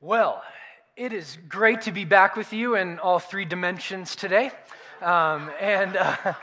[0.00, 0.44] Well,
[0.96, 4.52] it is great to be back with you in all three dimensions today.
[5.02, 6.14] Um, and uh,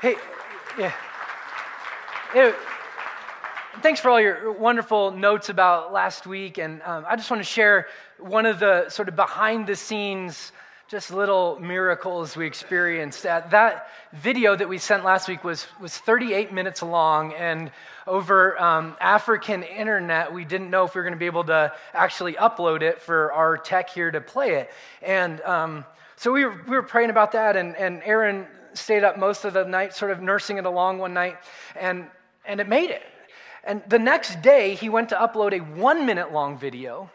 [0.00, 0.14] hey,
[0.78, 0.94] yeah.
[2.34, 2.54] It,
[3.82, 6.56] thanks for all your wonderful notes about last week.
[6.56, 7.88] And um, I just want to share
[8.18, 10.52] one of the sort of behind the scenes
[10.88, 13.26] just little miracles we experienced.
[13.26, 17.72] Uh, that video that we sent last week was, was 38 minutes long, and
[18.06, 21.72] over um, African internet, we didn't know if we were going to be able to
[21.92, 24.70] actually upload it for our tech here to play it.
[25.02, 29.18] And um, so we were, we were praying about that, and, and Aaron stayed up
[29.18, 31.36] most of the night, sort of nursing it along one night,
[31.74, 32.06] and,
[32.44, 33.02] and it made it.
[33.64, 37.10] And the next day, he went to upload a one minute long video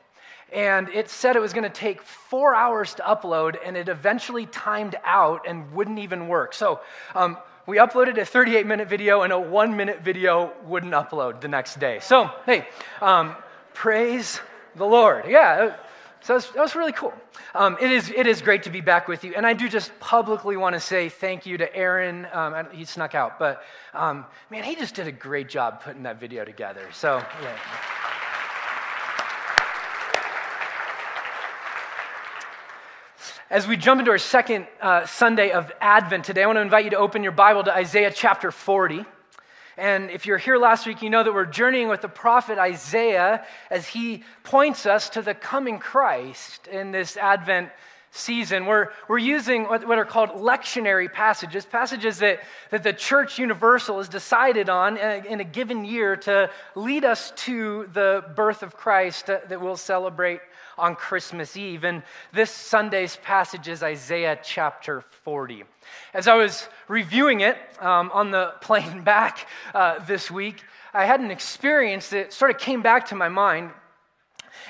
[0.52, 4.46] and it said it was going to take four hours to upload, and it eventually
[4.48, 6.54] timed out and wouldn't even work.
[6.54, 6.82] So
[7.16, 11.48] um, we uploaded a 38 minute video, and a one minute video wouldn't upload the
[11.48, 12.00] next day.
[12.02, 12.68] So, hey,
[13.02, 13.36] um,
[13.74, 14.42] praise
[14.76, 15.26] the Lord.
[15.28, 15.76] Yeah.
[16.24, 17.14] So that was, that was really cool.
[17.56, 19.34] Um, it, is, it is great to be back with you.
[19.36, 22.28] And I do just publicly want to say thank you to Aaron.
[22.32, 23.64] Um, he snuck out, but
[23.96, 26.88] um, man, he just did a great job putting that video together.
[26.94, 27.58] So, yeah.
[33.52, 36.86] As we jump into our second uh, Sunday of Advent today, I want to invite
[36.86, 39.04] you to open your Bible to Isaiah chapter 40.
[39.76, 43.46] And if you're here last week, you know that we're journeying with the prophet Isaiah
[43.70, 47.72] as he points us to the coming Christ in this Advent
[48.12, 48.68] season.
[48.68, 53.98] We're, we're using what, what are called lectionary passages, passages that, that the church universal
[53.98, 58.64] has decided on in a, in a given year to lead us to the birth
[58.64, 60.40] of Christ that, that we'll celebrate
[60.82, 61.84] on Christmas Eve.
[61.84, 62.02] And
[62.34, 65.64] this Sunday's passage is Isaiah chapter 40.
[66.14, 71.22] As I was reviewing it um, on the plane back uh, this week, I had
[71.22, 73.72] an experience that sort of came back to my mind.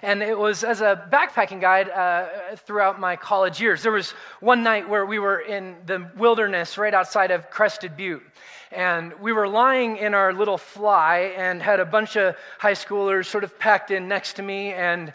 [0.03, 3.83] And it was as a backpacking guide uh, throughout my college years.
[3.83, 8.23] There was one night where we were in the wilderness right outside of Crested Butte.
[8.71, 13.25] And we were lying in our little fly and had a bunch of high schoolers
[13.25, 14.73] sort of packed in next to me.
[14.73, 15.13] And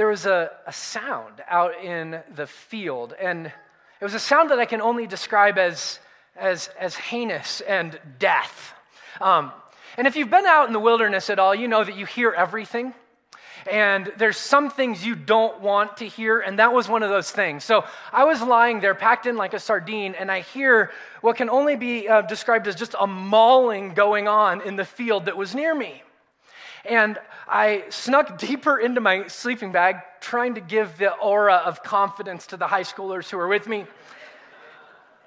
[0.00, 4.58] there was a, a sound out in the field, and it was a sound that
[4.58, 5.98] I can only describe as,
[6.34, 8.72] as, as heinous and death.
[9.20, 9.52] Um,
[9.98, 12.30] and if you've been out in the wilderness at all, you know that you hear
[12.30, 12.94] everything.
[13.70, 17.30] And there's some things you don't want to hear, and that was one of those
[17.30, 17.62] things.
[17.62, 21.50] So I was lying there, packed in like a sardine, and I hear what can
[21.50, 25.54] only be uh, described as just a mauling going on in the field that was
[25.54, 26.02] near me.
[26.84, 27.18] And
[27.48, 32.56] I snuck deeper into my sleeping bag, trying to give the aura of confidence to
[32.56, 33.86] the high schoolers who were with me.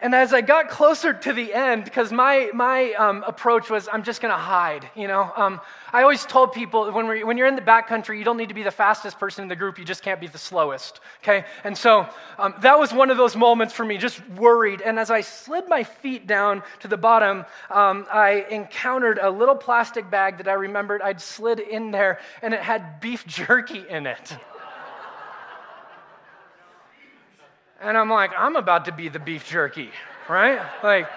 [0.03, 4.03] And as I got closer to the end, because my, my um, approach was, I'm
[4.03, 5.31] just going to hide, you know.
[5.37, 5.61] Um,
[5.93, 8.53] I always told people when, we when you're in the backcountry, you don't need to
[8.53, 11.45] be the fastest person in the group, you just can't be the slowest, okay?
[11.63, 12.05] And so
[12.37, 14.81] um, that was one of those moments for me, just worried.
[14.81, 19.55] And as I slid my feet down to the bottom, um, I encountered a little
[19.55, 24.05] plastic bag that I remembered I'd slid in there, and it had beef jerky in
[24.05, 24.35] it.
[27.83, 29.89] And I'm like, I'm about to be the beef jerky,
[30.29, 30.61] right?
[30.81, 31.09] Like,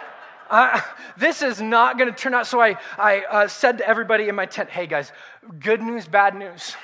[0.51, 0.81] uh,
[1.17, 2.47] this is not going to turn out.
[2.47, 5.13] So I, I uh, said to everybody in my tent, hey guys,
[5.61, 6.75] good news, bad news.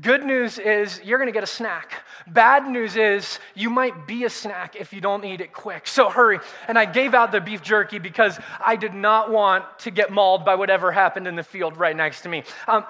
[0.00, 2.02] Good news is you're going to get a snack.
[2.26, 5.86] Bad news is you might be a snack if you don't eat it quick.
[5.86, 6.40] So hurry.
[6.66, 10.44] And I gave out the beef jerky because I did not want to get mauled
[10.44, 12.42] by whatever happened in the field right next to me.
[12.66, 12.84] Um,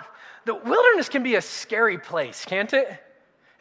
[0.46, 3.03] the wilderness can be a scary place, can't it?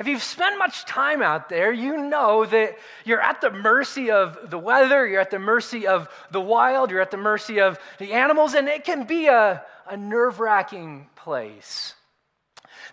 [0.03, 4.37] If you've spent much time out there, you know that you're at the mercy of
[4.49, 8.11] the weather, you're at the mercy of the wild, you're at the mercy of the
[8.11, 11.95] animals, and it can be a, a nerve wracking place.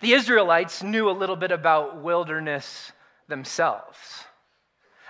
[0.00, 2.92] The Israelites knew a little bit about wilderness
[3.26, 3.98] themselves.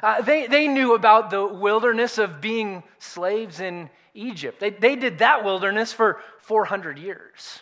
[0.02, 4.58] Uh, they, they knew about the wilderness of being slaves in Egypt.
[4.58, 7.60] They, they did that wilderness for 400 years.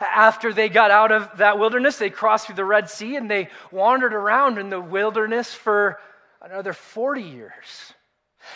[0.00, 3.48] After they got out of that wilderness, they crossed through the Red Sea and they
[3.70, 5.98] wandered around in the wilderness for
[6.42, 7.94] another 40 years.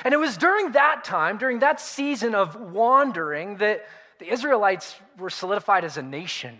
[0.04, 3.84] And it was during that time, during that season of wandering, that
[4.18, 6.58] the Israelites were solidified as a nation.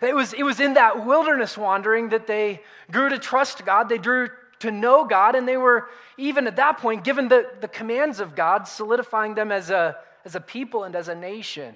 [0.00, 3.98] It was, it was in that wilderness wandering that they grew to trust God, they
[3.98, 4.28] grew
[4.60, 8.34] to know God, and they were, even at that point, given the, the commands of
[8.34, 11.74] God, solidifying them as a, as a people and as a nation.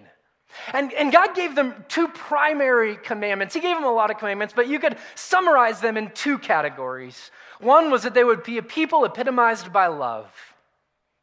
[0.73, 3.55] And, and God gave them two primary commandments.
[3.55, 7.31] He gave them a lot of commandments, but you could summarize them in two categories.
[7.61, 10.31] One was that they would be a people epitomized by love,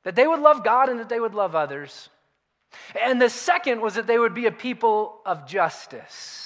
[0.04, 2.10] that they would love God and that they would love others.
[3.02, 6.42] And the second was that they would be a people of justice.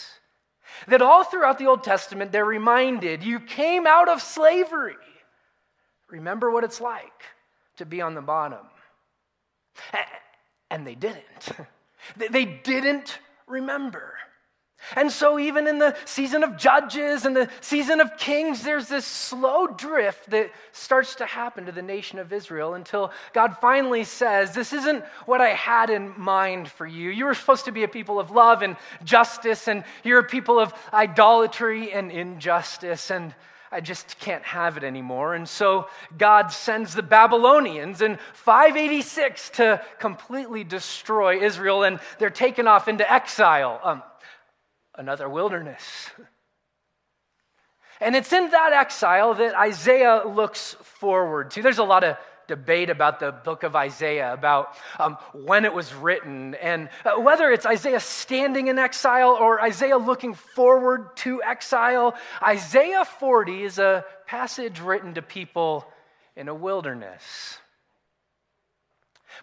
[0.87, 4.95] that all throughout the Old Testament they're reminded you came out of slavery.
[6.09, 7.23] Remember what it's like
[7.77, 8.65] to be on the bottom.
[10.69, 11.49] And they didn't.
[12.17, 14.15] They didn't remember.
[14.95, 19.05] And so, even in the season of Judges and the season of Kings, there's this
[19.05, 24.53] slow drift that starts to happen to the nation of Israel until God finally says,
[24.53, 27.09] This isn't what I had in mind for you.
[27.09, 30.59] You were supposed to be a people of love and justice, and you're a people
[30.59, 33.11] of idolatry and injustice.
[33.11, 33.35] And
[33.71, 35.36] I just can't have it anymore.
[35.36, 35.88] And so
[36.18, 43.10] God sends the Babylonians in 586 to completely destroy Israel, and they're taken off into
[43.12, 43.80] exile.
[43.83, 44.04] Um,
[44.95, 46.10] another wilderness.
[48.01, 51.62] And it's in that exile that Isaiah looks forward to.
[51.62, 52.18] There's a lot of
[52.49, 57.49] debate about the book of Isaiah, about um, when it was written, and uh, whether
[57.49, 62.15] it's Isaiah standing in exile or Isaiah looking forward to exile.
[62.43, 65.85] Isaiah 40 is a passage written to people
[66.35, 67.59] in a wilderness.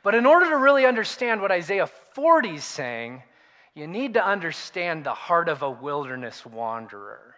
[0.02, 3.22] But in order to really understand what Isaiah 40 is saying,
[3.74, 7.35] you need to understand the heart of a wilderness wanderer.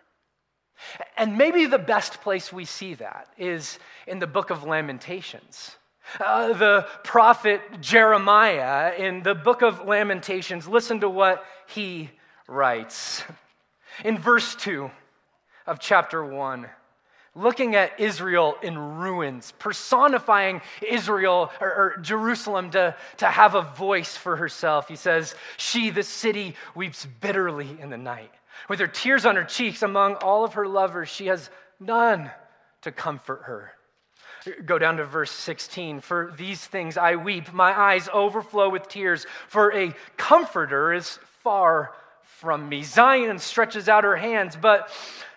[1.17, 5.77] And maybe the best place we see that is in the book of Lamentations.
[6.21, 12.11] Uh, the prophet Jeremiah in the book of Lamentations, listen to what he
[12.47, 13.23] writes.
[14.05, 14.91] In verse 2
[15.67, 16.67] of chapter 1,
[17.35, 24.17] looking at Israel in ruins, personifying Israel or, or, Jerusalem to, to have a voice
[24.17, 24.89] for herself.
[24.89, 28.33] He says, She, the city, weeps bitterly in the night.
[28.69, 32.31] With her tears on her cheeks among all of her lovers, she has none
[32.83, 33.73] to comfort her.
[34.65, 36.01] Go down to verse 16.
[36.01, 41.93] For these things I weep, my eyes overflow with tears, for a comforter is far
[42.23, 42.83] from me.
[42.83, 44.91] Zion stretches out her hands, but,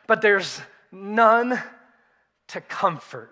[0.08, 1.62] but there's none
[2.50, 3.32] to comfort.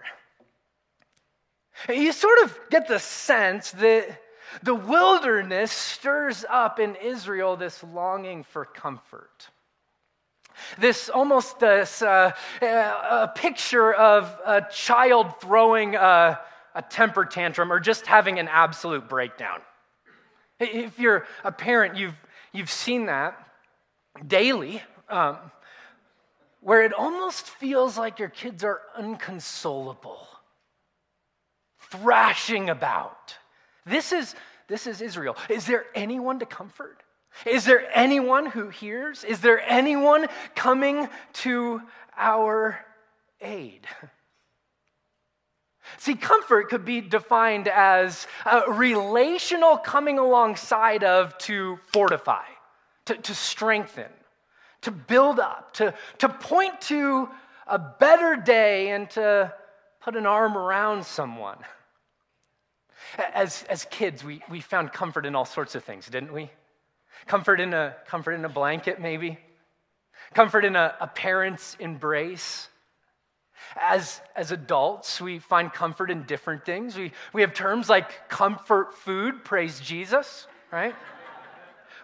[1.88, 4.21] You sort of get the sense that
[4.63, 9.50] the wilderness stirs up in Israel this longing for comfort.
[10.77, 16.39] This almost this uh, a picture of a child throwing a,
[16.75, 19.59] a temper tantrum or just having an absolute breakdown.
[20.59, 22.15] If you're a parent, you've,
[22.51, 23.38] you've seen that
[24.27, 24.81] daily.
[25.07, 25.38] Um,
[26.61, 30.27] where it almost feels like your kids are unconsolable,
[31.79, 33.38] thrashing about.
[33.85, 34.35] This is,
[34.67, 35.38] this is Israel.
[35.50, 37.01] Is there anyone to comfort?
[37.45, 39.24] Is there anyone who hears?
[39.24, 41.81] Is there anyone coming to
[42.18, 42.86] our
[43.41, 43.88] aid?
[45.97, 52.45] See, comfort could be defined as a relational coming alongside of to fortify,
[53.06, 54.06] to, to strengthen
[54.81, 57.30] to build up, to, to point to
[57.68, 59.53] a better day and to
[60.01, 61.57] put an arm around someone.
[63.33, 66.51] As, as kids, we, we found comfort in all sorts of things, didn't we?
[67.27, 69.38] Comfort in a, comfort in a blanket, maybe.
[70.33, 72.68] Comfort in a, a parent's embrace.
[73.75, 76.95] As, as adults, we find comfort in different things.
[76.95, 80.95] We, we have terms like comfort food, praise Jesus, right?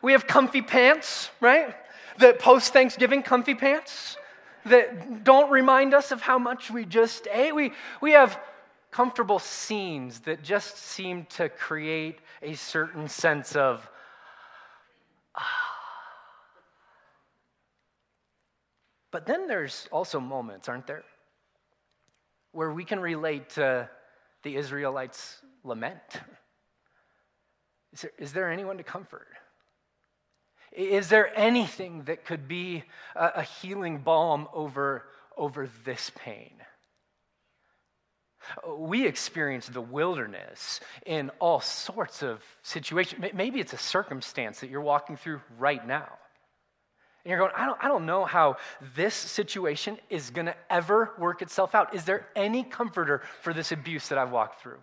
[0.01, 1.75] We have comfy pants, right?
[2.17, 4.17] the post Thanksgiving comfy pants
[4.65, 7.53] that don't remind us of how much we just ate.
[7.53, 8.39] We, we have
[8.91, 13.87] comfortable scenes that just seem to create a certain sense of
[15.37, 15.61] ah.
[19.11, 21.05] But then there's also moments, aren't there,
[22.51, 23.89] where we can relate to
[24.43, 26.01] the Israelites' lament.
[27.93, 29.27] Is there, is there anyone to comfort?
[30.73, 32.83] Is there anything that could be
[33.15, 35.05] a, a healing balm over,
[35.37, 36.51] over this pain?
[38.77, 43.25] We experience the wilderness in all sorts of situations.
[43.33, 46.07] Maybe it's a circumstance that you're walking through right now.
[47.23, 48.57] And you're going, I don't, I don't know how
[48.95, 51.95] this situation is going to ever work itself out.
[51.95, 54.77] Is there any comforter for this abuse that I've walked through?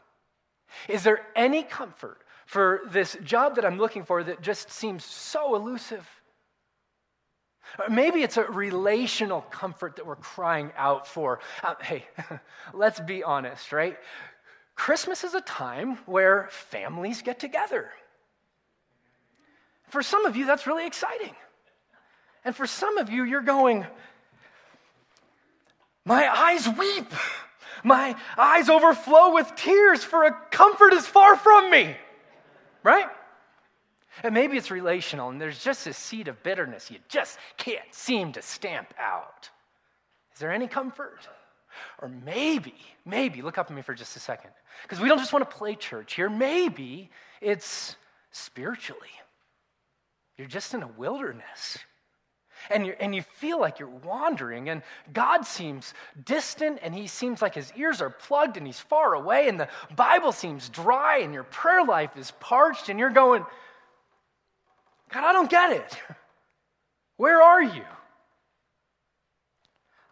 [0.88, 2.19] Is there any comfort
[2.52, 6.07] for this job that I'm looking for that just seems so elusive.
[7.88, 11.40] Maybe it's a relational comfort that we're crying out for.
[11.62, 12.07] Uh, hey,
[12.75, 13.97] let's be honest, right?
[14.75, 17.90] Christmas is a time where families get together.
[19.88, 21.35] For some of you, that's really exciting.
[22.45, 23.87] And for some of you, you're going,
[26.04, 27.12] My eyes weep.
[27.85, 31.97] My eyes overflow with tears, for a comfort is far from me
[32.83, 33.07] right?
[34.23, 38.33] And maybe it's relational, and there's just a seed of bitterness you just can't seem
[38.33, 39.49] to stamp out.
[40.35, 41.26] Is there any comfort?
[42.00, 42.75] Or maybe,
[43.07, 44.50] maybe, look up at me for just a second,
[44.83, 46.28] because we don't just want to play church here.
[46.28, 47.97] Maybe it's
[48.31, 49.09] spiritually.
[50.37, 51.78] You're just in a wilderness.
[52.71, 57.42] And, you and you feel like you're wandering, and God seems distant, and He seems
[57.42, 61.35] like His ears are plugged, and He's far away, and the Bible seems dry, and
[61.35, 63.45] your prayer life is parched, and you're going,
[65.12, 65.97] God, I don't get it.
[67.16, 67.85] Where are you?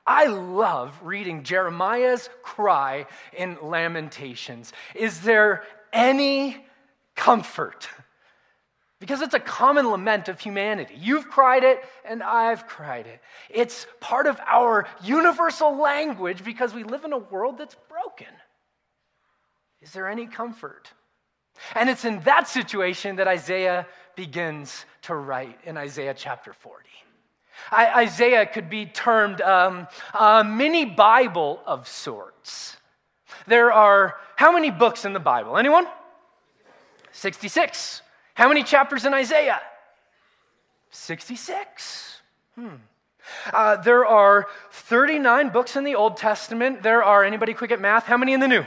[0.06, 4.72] I love reading Jeremiah's cry in Lamentations.
[4.94, 6.64] Is there any
[7.16, 7.88] comfort?
[8.98, 10.94] Because it's a common lament of humanity.
[10.98, 13.20] You've cried it, and I've cried it.
[13.48, 18.34] It's part of our universal language because we live in a world that's broken.
[19.80, 20.92] Is there any comfort?
[21.74, 23.86] And it's in that situation that Isaiah
[24.20, 26.84] begins to write in Isaiah chapter 40.
[27.70, 32.76] I, Isaiah could be termed um, a mini Bible of sorts.
[33.46, 35.56] There are how many books in the Bible?
[35.56, 35.86] Anyone?
[37.12, 38.02] 66.
[38.34, 39.62] How many chapters in Isaiah?
[40.90, 42.20] 66.
[42.56, 42.68] Hmm.
[43.54, 46.82] Uh, there are 39 books in the Old Testament.
[46.82, 48.04] There are, anybody quick at math?
[48.04, 48.66] How many in the New?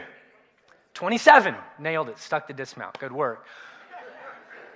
[0.95, 1.53] 27.
[1.77, 2.17] Nailed it.
[2.17, 2.97] Stuck the dismount.
[2.97, 3.45] Good work.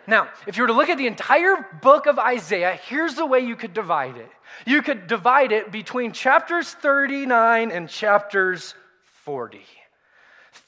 [0.08, 3.42] Now, if you were to look at the entire book of Isaiah, here's the way
[3.42, 4.32] you could divide it.
[4.66, 8.74] You could divide it between chapters 39 and chapters
[9.26, 9.62] 40.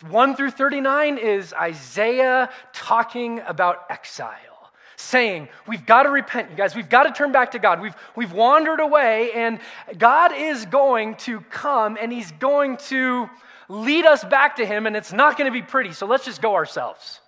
[0.10, 6.76] 1 through 39 is Isaiah talking about exile, saying, We've got to repent, you guys.
[6.76, 7.82] We've got to turn back to God.
[7.82, 9.60] We've, we've wandered away, and
[9.98, 13.30] God is going to come and He's going to
[13.70, 15.94] lead us back to Him, and it's not going to be pretty.
[15.94, 17.22] So let's just go ourselves.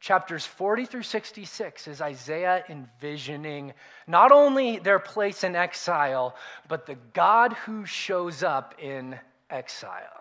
[0.00, 3.72] Chapters 40 through 66 is Isaiah envisioning
[4.06, 6.36] not only their place in exile,
[6.68, 9.18] but the God who shows up in
[9.50, 10.18] exile.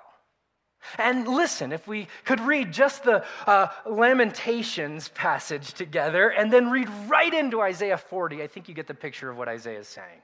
[0.97, 6.89] And listen, if we could read just the uh, Lamentations passage together and then read
[7.07, 10.21] right into Isaiah 40, I think you get the picture of what Isaiah is saying.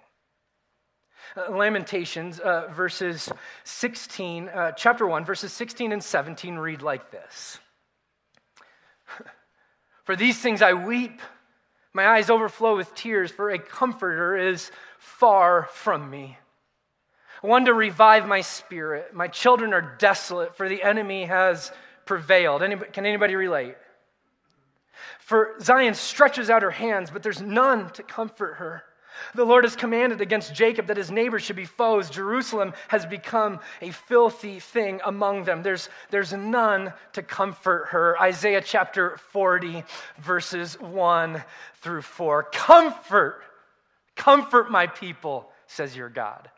[1.36, 3.32] Uh, Lamentations, uh, verses
[3.66, 7.60] 16, uh, chapter 1, verses 16 and 17 read like this
[10.04, 11.22] For these things I weep,
[11.94, 16.38] my eyes overflow with tears, for a comforter is far from me
[17.44, 19.14] one to revive my spirit.
[19.14, 21.74] My children are desolate, for the enemy has
[22.06, 22.64] prevailed.
[22.64, 23.76] Anybody, can anybody relate?
[25.20, 28.84] For Zion stretches out her hands, but there's none to comfort her.
[29.36, 32.10] The Lord has commanded against Jacob that his neighbors should be foes.
[32.10, 35.64] Jerusalem has become a filthy thing among them.
[35.64, 38.20] There's, there's none to comfort her.
[38.20, 39.84] Isaiah chapter 40,
[40.20, 41.44] verses 1
[41.82, 42.44] through 4.
[42.52, 43.42] Comfort,
[44.16, 46.50] comfort my people, says your God.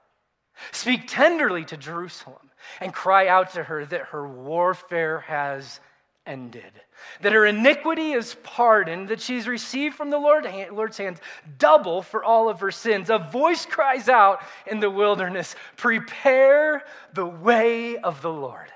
[0.71, 5.79] Speak tenderly to Jerusalem and cry out to her that her warfare has
[6.25, 6.71] ended,
[7.21, 11.19] that her iniquity is pardoned, that she's received from the Lord, Lord's hands
[11.57, 13.09] double for all of her sins.
[13.09, 18.71] A voice cries out in the wilderness Prepare the way of the Lord.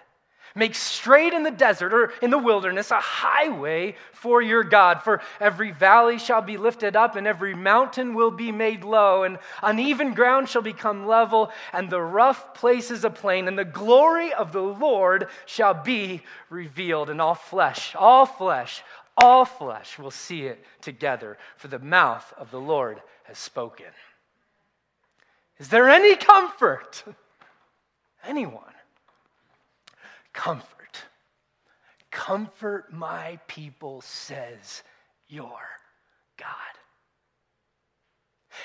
[0.55, 5.03] Make straight in the desert or in the wilderness a highway for your God.
[5.03, 9.37] For every valley shall be lifted up, and every mountain will be made low, and
[9.61, 14.51] uneven ground shall become level, and the rough places a plain, and the glory of
[14.51, 17.09] the Lord shall be revealed.
[17.09, 18.83] And all flesh, all flesh,
[19.15, 23.85] all flesh will see it together, for the mouth of the Lord has spoken.
[25.57, 27.03] Is there any comfort?
[28.23, 28.63] Anyone?
[30.39, 31.03] Comfort.
[32.11, 34.83] Comfort my people, says
[35.27, 35.59] your
[36.37, 36.47] God.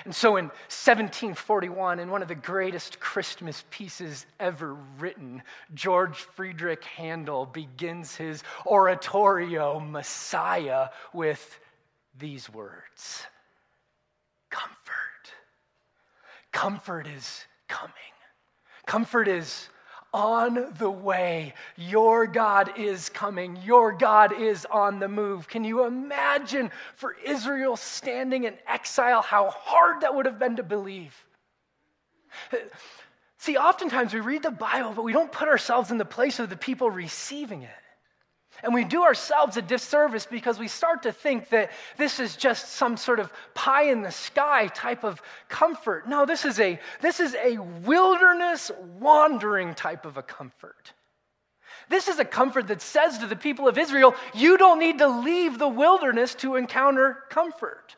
[0.05, 5.43] And so in 1741, in one of the greatest Christmas pieces ever written,
[5.75, 11.59] George Friedrich Handel begins his oratorio, Messiah, with
[12.17, 13.25] these words
[14.49, 15.33] Comfort.
[16.53, 17.93] Comfort is coming.
[18.87, 19.69] Comfort is
[20.15, 21.53] on the way.
[21.77, 23.59] Your God is coming.
[23.65, 25.49] Your God is on the move.
[25.49, 30.63] Can you imagine for Israel standing in exile how hard that would have been to
[30.63, 31.15] believe?
[33.39, 36.49] See, oftentimes we read the Bible, but we don't put ourselves in the place of
[36.49, 37.71] the people receiving it.
[38.65, 42.73] And we do ourselves a disservice because we start to think that this is just
[42.73, 46.09] some sort of pie in the sky type of comfort.
[46.09, 50.95] No, this is a, this is a wilderness wandering type of a comfort.
[51.91, 55.09] This is a comfort that says to the people of Israel, you don't need to
[55.09, 57.97] leave the wilderness to encounter comfort.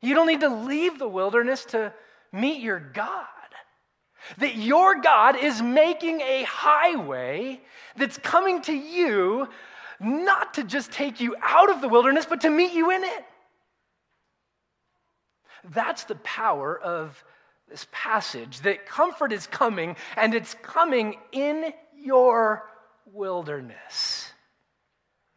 [0.00, 1.92] You don't need to leave the wilderness to
[2.32, 3.26] meet your God.
[4.38, 7.60] That your God is making a highway
[7.96, 9.48] that's coming to you,
[10.00, 13.24] not to just take you out of the wilderness, but to meet you in it.
[15.72, 17.22] That's the power of
[17.68, 22.68] this passage that comfort is coming, and it's coming in your
[23.06, 24.32] wilderness.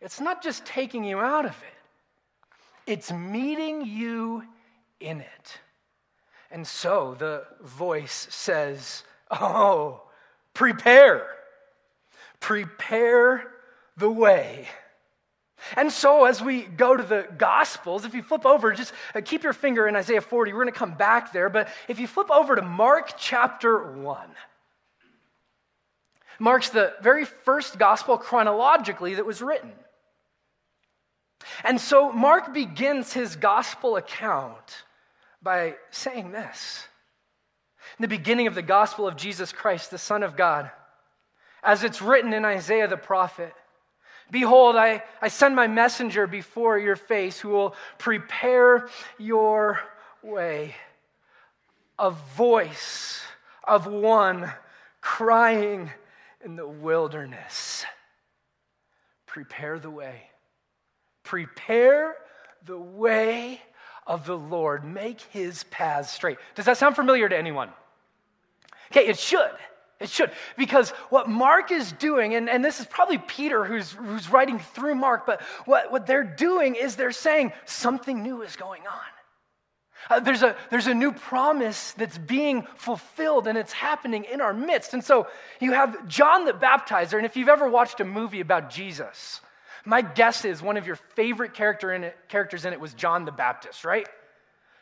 [0.02, 4.44] It's not just taking you out of it, it's meeting you
[5.00, 5.60] in it.
[6.50, 10.04] And so the voice says, Oh,
[10.54, 11.28] prepare,
[12.40, 13.52] prepare
[13.98, 14.68] the way.
[15.76, 19.44] And so, as we go to the Gospels, if you flip over, just uh, keep
[19.44, 20.54] your finger in Isaiah 40.
[20.54, 21.50] We're going to come back there.
[21.50, 24.28] But if you flip over to Mark chapter 1,
[26.40, 29.72] Mark's the very first Gospel chronologically that was written.
[31.64, 34.84] And so, Mark begins his Gospel account
[35.42, 36.88] by saying this
[37.98, 40.70] In the beginning of the Gospel of Jesus Christ, the Son of God,
[41.64, 43.54] as it's written in Isaiah the prophet,
[44.30, 49.80] Behold, I, I send my messenger before your face who will prepare your
[50.22, 50.76] way.
[51.98, 53.22] A voice
[53.64, 54.52] of one
[55.02, 55.90] crying
[56.44, 57.86] in the wilderness.
[59.26, 60.24] Prepare the way.
[61.24, 62.16] Prepare
[62.66, 63.62] the way
[64.06, 64.84] of the Lord.
[64.84, 66.38] Make his paths straight.
[66.56, 67.70] Does that sound familiar to anyone?
[68.92, 69.52] Okay, it should.
[70.00, 70.32] It should.
[70.58, 74.96] Because what Mark is doing, and, and this is probably Peter who's, who's writing through
[74.96, 79.00] Mark, but what, what they're doing is they're saying something new is going on.
[80.10, 84.54] Uh, there's, a, there's a new promise that's being fulfilled and it's happening in our
[84.54, 84.94] midst.
[84.94, 85.28] And so
[85.60, 89.42] you have John the Baptizer, and if you've ever watched a movie about Jesus,
[89.84, 93.26] my guess is one of your favorite character in it, characters in it was John
[93.26, 94.08] the Baptist, right?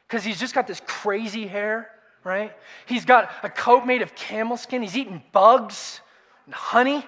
[0.07, 1.89] Because he's just got this crazy hair
[2.25, 2.51] right?
[2.87, 4.81] He's got a coat made of camel skin.
[4.81, 6.01] He's eating bugs
[6.45, 7.05] and honey,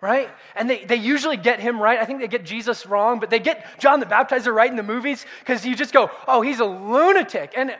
[0.00, 0.30] right?
[0.54, 1.98] And they, they usually get him right.
[1.98, 4.82] I think they get Jesus wrong, but they get John the Baptizer right in the
[4.82, 7.52] movies because you just go, oh, he's a lunatic.
[7.54, 7.76] And,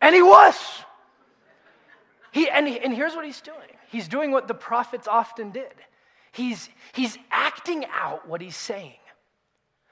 [0.00, 0.56] and he was.
[2.32, 5.74] He, and, and here's what he's doing he's doing what the prophets often did
[6.32, 8.94] he's, he's acting out what he's saying.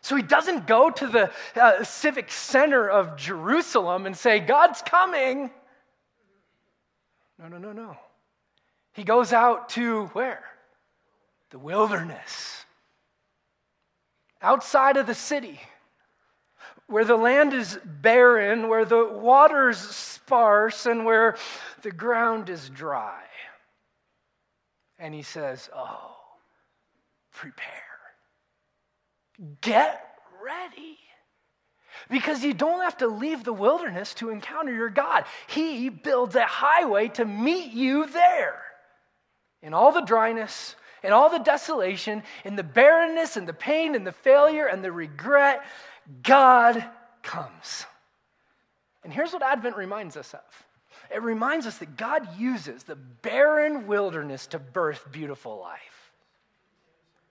[0.01, 5.51] So he doesn't go to the uh, civic center of Jerusalem and say, God's coming.
[7.39, 7.97] No, no, no, no.
[8.93, 10.45] He goes out to where?
[11.51, 12.65] The wilderness.
[14.43, 15.61] Outside of the city,
[16.87, 21.37] where the land is barren, where the water's sparse, and where
[21.83, 23.23] the ground is dry.
[24.99, 26.17] And he says, Oh,
[27.33, 27.67] prepare.
[29.61, 30.05] Get
[30.43, 30.99] ready.
[32.11, 35.25] Because you don't have to leave the wilderness to encounter your God.
[35.47, 38.63] He builds a highway to meet you there.
[39.63, 44.07] In all the dryness, in all the desolation, in the barrenness, and the pain, and
[44.07, 45.65] the failure, and the regret,
[46.23, 46.85] God
[47.23, 47.85] comes.
[49.05, 50.41] And here's what Advent reminds us of
[51.11, 55.98] it reminds us that God uses the barren wilderness to birth beautiful life.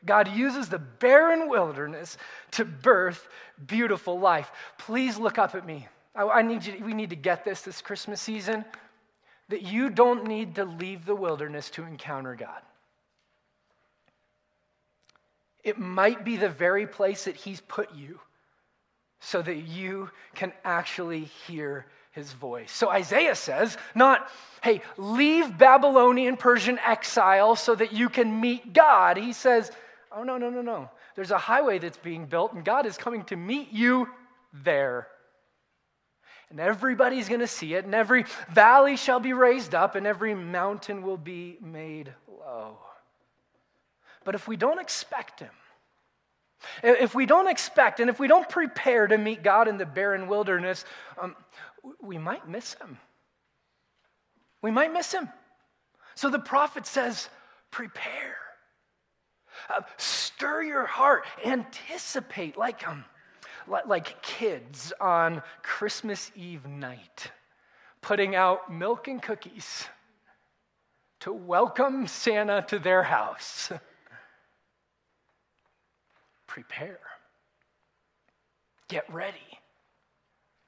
[0.08, 2.18] God uses the barren wilderness
[2.52, 3.28] to birth
[3.68, 4.52] beautiful life.
[4.80, 5.88] Please look up at me.
[6.16, 8.66] I, I need you, we need to get this this Christmas season
[9.50, 12.62] that you don't need to leave the wilderness to encounter God.
[15.64, 18.20] It might be the very place that He's put you
[19.20, 21.86] so that you can actually hear
[22.18, 22.72] his voice.
[22.72, 24.28] So Isaiah says, not,
[24.64, 29.18] hey, leave Babylonian Persian exile so that you can meet God.
[29.18, 29.72] He says,
[30.18, 30.90] Oh, no, no, no, no.
[31.16, 34.10] There's a highway that's being built, and God is coming to meet you
[34.52, 35.08] there.
[36.50, 40.34] And everybody's going to see it, and every valley shall be raised up, and every
[40.34, 42.80] mountain will be made low.
[44.24, 45.52] But if we don't expect Him,
[46.82, 50.28] if we don't expect and if we don't prepare to meet God in the barren
[50.28, 50.84] wilderness,
[51.22, 51.36] um,
[52.02, 52.98] we might miss Him.
[54.64, 55.30] We might miss Him.
[56.16, 57.30] So the prophet says,
[57.70, 58.38] prepare.
[59.70, 63.04] Uh, stir your heart, anticipate like, um,
[63.68, 67.32] like kids on Christmas Eve night,
[68.02, 69.86] putting out milk and cookies
[71.20, 73.72] to welcome Santa to their house.
[76.48, 77.00] Prepare.
[78.88, 79.38] Get ready.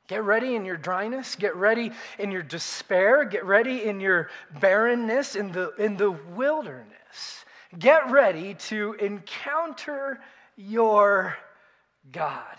[0.07, 1.35] Get ready in your dryness.
[1.35, 3.25] Get ready in your despair.
[3.25, 7.45] Get ready in your barrenness, in the, in the wilderness.
[7.77, 10.19] Get ready to encounter
[10.57, 11.37] your
[12.11, 12.57] God.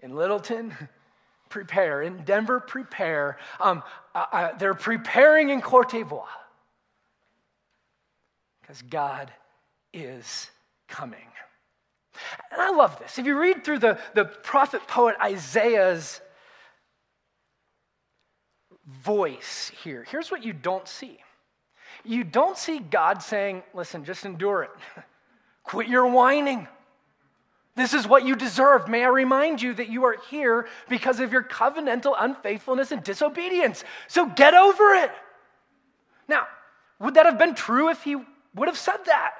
[0.00, 0.74] In Littleton,
[1.48, 2.02] prepare.
[2.02, 3.38] In Denver, prepare.
[3.60, 3.82] Um,
[4.58, 6.24] they're preparing in Cote d'Ivoire
[8.60, 9.32] because God
[9.92, 10.50] is
[10.88, 11.20] coming.
[12.50, 13.18] And I love this.
[13.18, 16.20] If you read through the, the prophet poet Isaiah's
[18.84, 21.18] voice here, here's what you don't see.
[22.06, 24.70] You don't see God saying, listen, just endure it.
[25.64, 26.68] Quit your whining.
[27.74, 28.88] This is what you deserve.
[28.88, 33.84] May I remind you that you are here because of your covenantal unfaithfulness and disobedience.
[34.08, 35.10] So get over it.
[36.26, 36.46] Now,
[36.98, 38.16] would that have been true if he
[38.54, 39.32] would have said that?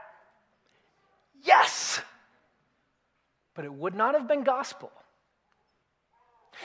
[1.43, 2.03] Yes.
[3.55, 4.93] But it would not have been gospel.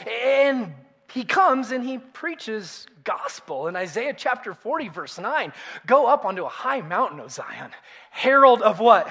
[0.10, 0.74] And
[1.14, 5.52] he comes and he preaches gospel in Isaiah chapter 40, verse 9.
[5.86, 7.72] Go up onto a high mountain, O Zion,
[8.12, 9.10] herald of what?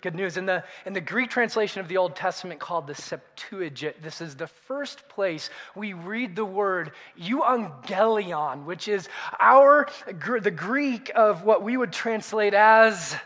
[0.00, 0.36] Good news.
[0.36, 4.36] In the, in the Greek translation of the Old Testament called the Septuagint, this is
[4.36, 9.08] the first place we read the word euangelion, which is
[9.40, 13.16] our, the Greek of what we would translate as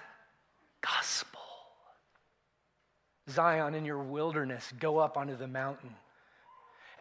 [0.81, 1.41] gospel.
[3.29, 5.95] Zion, in your wilderness, go up onto the mountain.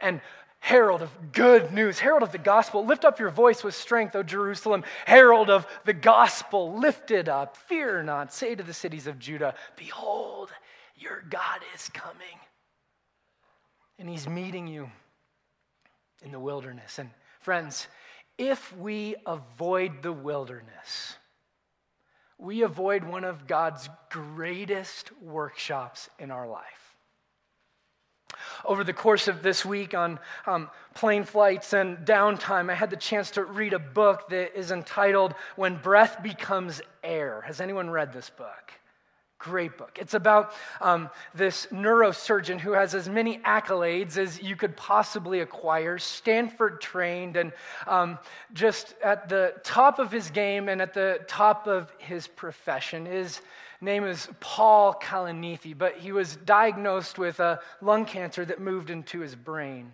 [0.02, 0.22] And
[0.60, 2.86] herald of good news, herald of the gospel.
[2.86, 6.78] Lift up your voice with strength, O Jerusalem, herald of the gospel.
[6.78, 8.34] Lift it up, fear not.
[8.34, 10.50] Say to the cities of Judah, Behold,
[10.95, 12.39] your God is coming.
[13.98, 14.89] And he's meeting you
[16.22, 17.00] in the wilderness.
[17.00, 17.10] And
[17.41, 17.88] friends,
[18.38, 21.17] if we avoid the wilderness,
[22.38, 26.79] we avoid one of God's greatest workshops in our life.
[28.65, 32.97] Over the course of this week on um, plane flights and downtime, I had the
[32.97, 37.41] chance to read a book that is entitled When Breath Becomes Air.
[37.47, 38.73] Has anyone read this book?
[39.39, 39.97] Great book.
[40.02, 45.97] It's about um, this neurosurgeon who has as many accolades as you could possibly acquire,
[45.97, 47.54] Stanford trained, and
[47.88, 48.19] um,
[48.54, 53.06] just at the top of his game and at the top of his profession.
[53.06, 53.39] His
[53.82, 59.20] name is Paul Kalanithi, but he was diagnosed with a lung cancer that moved into
[59.20, 59.94] his brain.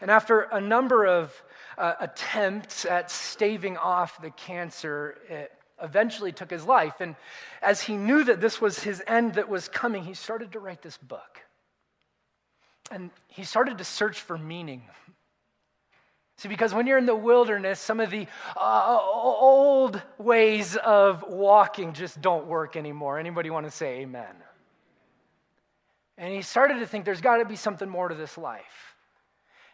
[0.00, 1.42] And after a number of
[1.76, 7.00] uh, attempts at staving off the cancer, it eventually took his life.
[7.00, 7.16] And
[7.62, 10.82] as he knew that this was his end that was coming, he started to write
[10.82, 11.40] this book.
[12.90, 14.82] And he started to search for meaning.
[16.36, 21.92] See, because when you're in the wilderness, some of the uh, old ways of walking
[21.92, 23.18] just don't work anymore.
[23.18, 24.34] Anybody want to say amen?
[26.18, 28.94] And he started to think there's got to be something more to this life.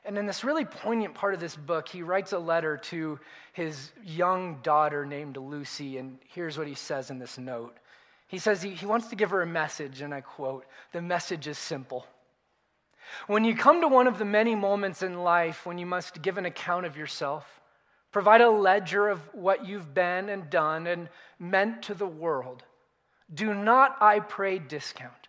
[0.05, 3.19] And in this really poignant part of this book, he writes a letter to
[3.53, 5.99] his young daughter named Lucy.
[5.99, 7.77] And here's what he says in this note
[8.27, 11.47] He says he, he wants to give her a message, and I quote The message
[11.47, 12.07] is simple.
[13.27, 16.39] When you come to one of the many moments in life when you must give
[16.39, 17.61] an account of yourself,
[18.13, 22.65] provide a ledger of what you've been and done and meant to the world,
[23.33, 25.29] do not, I pray, discount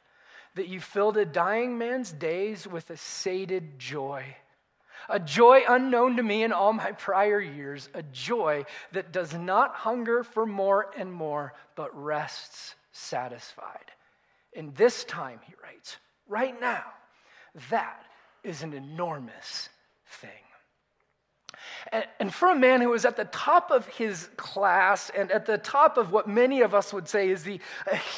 [0.56, 4.36] that you filled a dying man's days with a sated joy.
[5.10, 9.74] A joy unknown to me in all my prior years, a joy that does not
[9.74, 13.92] hunger for more and more, but rests satisfied.
[14.54, 16.84] In this time, he writes, right now,
[17.70, 18.06] that
[18.44, 19.70] is an enormous
[20.06, 20.30] thing.
[22.20, 25.58] And, for a man who was at the top of his class and at the
[25.58, 27.60] top of what many of us would say is the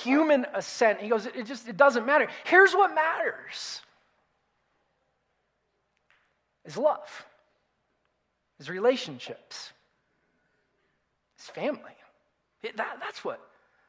[0.04, 2.28] human ascent, he goes, it just it doesn't matter.
[2.43, 3.82] Here's what matters
[6.65, 7.26] is love,
[8.60, 9.72] is relationships,
[11.38, 11.96] his family.
[12.63, 13.41] That, that's, what,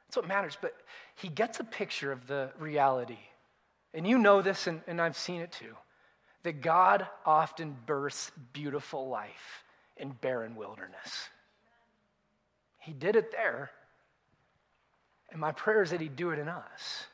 [0.09, 0.57] that's what matters.
[0.61, 0.75] But
[1.15, 3.19] he gets a picture of the reality
[3.95, 5.75] and you know this, and, and I've seen it too,
[6.43, 9.65] that God often births beautiful life
[9.97, 11.29] in barren wilderness.
[12.79, 13.71] He did it there.
[15.31, 17.07] And my prayer is that He'd do it in us.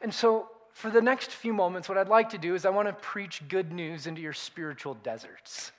[0.00, 2.88] And so, for the next few moments, what I'd like to do is I want
[2.88, 5.72] to preach good news into your spiritual deserts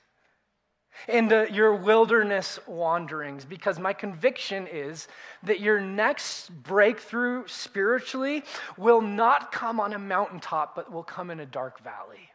[1.07, 5.07] into your wilderness wanderings because my conviction is
[5.43, 8.43] that your next breakthrough spiritually
[8.77, 12.29] will not come on a mountaintop but will come in a dark valley.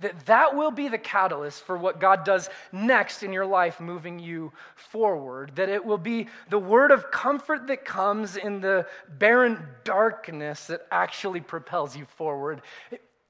[0.00, 4.18] That that will be the catalyst for what god does next in your life moving
[4.18, 5.52] you forward.
[5.56, 8.86] That it will be the word of comfort that comes in the
[9.18, 12.62] barren darkness that actually propels you forward.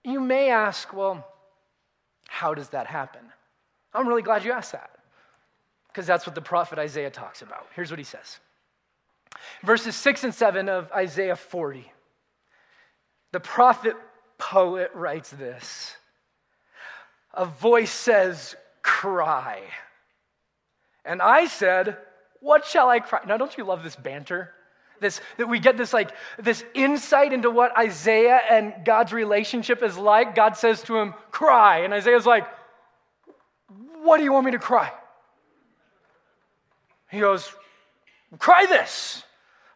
[0.04, 1.26] You may ask well
[2.28, 3.22] how does that happen
[3.92, 4.90] I'm really glad you asked that
[5.88, 7.66] because that's what the prophet Isaiah talks about.
[7.74, 8.38] Here's what he says
[9.62, 11.90] Verses 6 and 7 of Isaiah 40.
[13.32, 13.96] The prophet
[14.38, 15.96] poet writes this
[17.34, 19.60] A voice says, Cry.
[21.04, 21.96] And I said,
[22.40, 23.20] What shall I cry?
[23.26, 24.52] Now, don't you love this banter?
[25.00, 29.96] This, that we get this like this insight into what Isaiah and God's relationship is
[29.96, 30.34] like.
[30.34, 32.46] God says to him, "Cry," and Isaiah's like,
[34.02, 34.92] "What do you want me to cry?"
[37.10, 37.54] He goes,
[38.38, 39.24] "Cry this: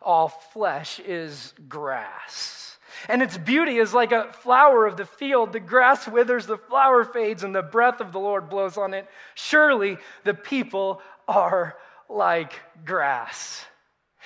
[0.01, 5.53] All flesh is grass." And its beauty is like a flower of the field.
[5.53, 9.09] The grass withers, the flower fades, and the breath of the Lord blows on it.
[9.35, 11.77] Surely the people are
[12.09, 13.67] like grass.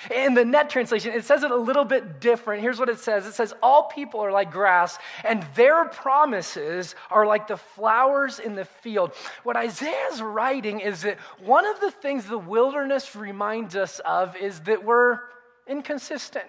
[0.09, 2.61] In the NET translation, it says it a little bit different.
[2.61, 7.25] Here's what it says it says, All people are like grass, and their promises are
[7.25, 9.11] like the flowers in the field.
[9.43, 14.35] What Isaiah is writing is that one of the things the wilderness reminds us of
[14.37, 15.19] is that we're
[15.67, 16.47] inconsistent,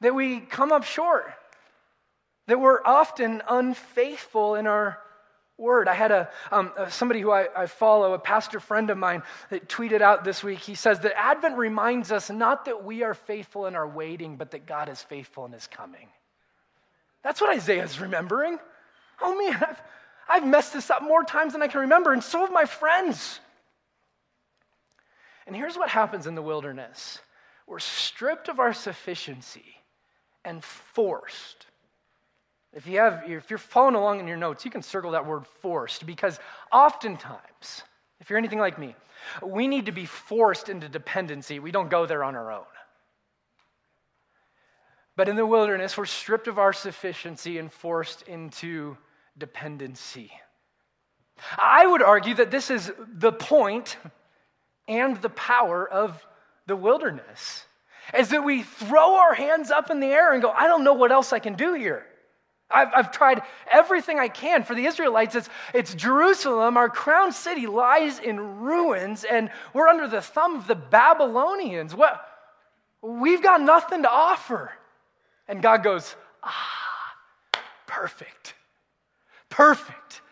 [0.00, 1.32] that we come up short,
[2.46, 4.98] that we're often unfaithful in our
[5.58, 5.88] word.
[5.88, 9.68] I had a, um, somebody who I, I, follow, a pastor friend of mine, that
[9.68, 10.58] tweeted out this week.
[10.58, 14.50] He says that Advent reminds us not that we are faithful in our waiting, but
[14.50, 16.08] that God is faithful in his coming.
[17.22, 18.58] That's what Isaiah is remembering.
[19.20, 19.82] Oh man, I've,
[20.28, 23.40] I've messed this up more times than I can remember, and so have my friends.
[25.46, 27.20] And here's what happens in the wilderness
[27.66, 29.76] we're stripped of our sufficiency
[30.44, 31.66] and forced
[32.76, 35.46] if, you have, if you're following along in your notes, you can circle that word
[35.62, 36.38] forced because
[36.70, 37.82] oftentimes,
[38.20, 38.94] if you're anything like me,
[39.42, 41.58] we need to be forced into dependency.
[41.58, 42.66] We don't go there on our own.
[45.16, 48.98] But in the wilderness, we're stripped of our sufficiency and forced into
[49.38, 50.30] dependency.
[51.56, 53.96] I would argue that this is the point
[54.86, 56.22] and the power of
[56.66, 57.64] the wilderness,
[58.16, 60.92] is that we throw our hands up in the air and go, I don't know
[60.92, 62.04] what else I can do here.
[62.70, 64.64] I've, I've tried everything I can.
[64.64, 70.08] For the Israelites, it's, it's Jerusalem, our crown city, lies in ruins, and we're under
[70.08, 71.94] the thumb of the Babylonians.
[71.94, 72.20] What?
[73.02, 74.72] We've got nothing to offer.
[75.48, 77.14] And God goes, Ah,
[77.86, 78.54] perfect.
[79.48, 80.22] Perfect.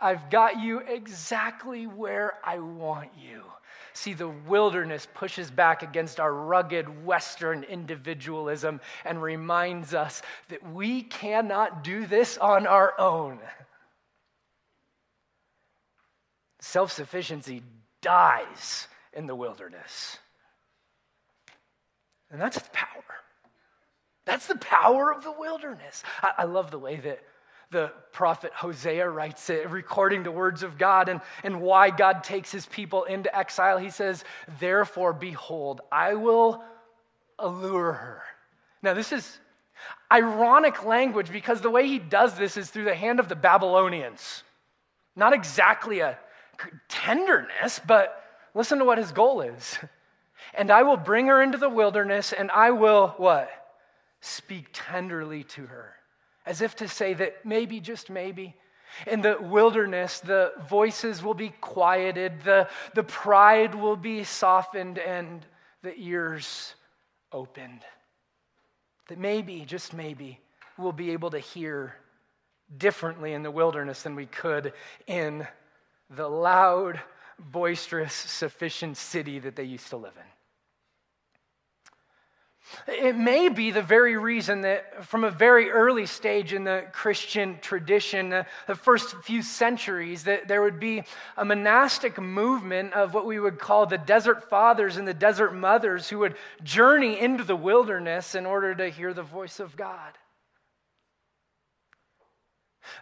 [0.00, 3.42] I've got you exactly where I want you.
[3.92, 11.02] See, the wilderness pushes back against our rugged Western individualism and reminds us that we
[11.02, 13.38] cannot do this on our own.
[16.60, 17.62] Self sufficiency
[18.02, 20.18] dies in the wilderness.
[22.30, 23.04] And that's the power.
[24.24, 26.04] That's the power of the wilderness.
[26.22, 27.20] I, I love the way that
[27.70, 32.50] the prophet Hosea writes it, recording the words of God and, and why God takes
[32.50, 33.78] his people into exile.
[33.78, 34.24] He says,
[34.58, 36.64] Therefore, behold, I will
[37.38, 38.22] allure her.
[38.82, 39.38] Now, this is
[40.12, 44.42] ironic language because the way he does this is through the hand of the Babylonians.
[45.14, 46.18] Not exactly a
[46.88, 49.78] tenderness, but listen to what his goal is.
[50.54, 53.48] And I will bring her into the wilderness and I will what?
[54.20, 55.94] Speak tenderly to her
[56.46, 58.56] as if to say that maybe, just maybe,
[59.06, 65.46] in the wilderness, the voices will be quieted, the, the pride will be softened, and
[65.82, 66.74] the ears
[67.32, 67.82] opened.
[69.08, 70.40] That maybe, just maybe,
[70.76, 71.94] we'll be able to hear
[72.76, 74.72] differently in the wilderness than we could
[75.06, 75.46] in
[76.08, 77.00] the loud,
[77.38, 80.39] boisterous, sufficient city that they used to live in.
[82.86, 87.58] It may be the very reason that from a very early stage in the Christian
[87.60, 91.04] tradition, the first few centuries, that there would be
[91.36, 96.08] a monastic movement of what we would call the desert fathers and the desert mothers
[96.08, 100.12] who would journey into the wilderness in order to hear the voice of God.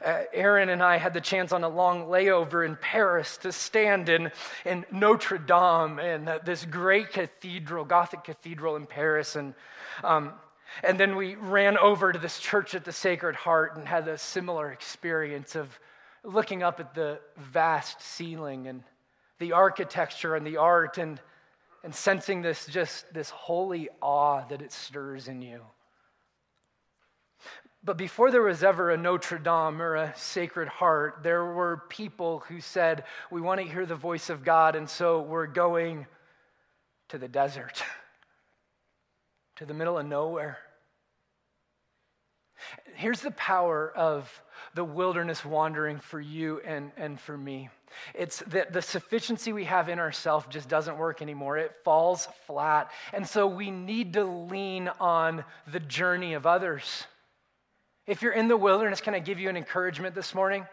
[0.04, 4.08] Uh, Aaron and I had the chance on a long layover in Paris to stand
[4.08, 4.30] in,
[4.64, 9.36] in Notre Dame and uh, this great cathedral, Gothic cathedral in Paris.
[9.36, 9.54] And,
[10.04, 10.32] um,
[10.82, 14.18] and then we ran over to this church at the Sacred Heart and had a
[14.18, 15.78] similar experience of
[16.24, 18.82] looking up at the vast ceiling and
[19.38, 21.20] the architecture and the art and,
[21.84, 25.60] and sensing this just this holy awe that it stirs in you.
[27.88, 32.40] But before there was ever a Notre Dame or a Sacred Heart, there were people
[32.40, 36.06] who said, We want to hear the voice of God, and so we're going
[37.08, 37.82] to the desert,
[39.56, 40.58] to the middle of nowhere.
[42.94, 44.30] Here's the power of
[44.74, 47.70] the wilderness wandering for you and, and for me
[48.12, 51.56] It's that the sufficiency we have in ourselves just doesn't work anymore.
[51.56, 52.90] It falls flat.
[53.14, 57.06] And so we need to lean on the journey of others.
[58.08, 60.66] If you're in the wilderness, can I give you an encouragement this morning?